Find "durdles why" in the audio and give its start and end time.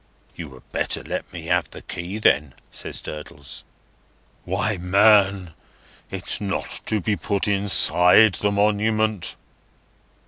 3.01-4.75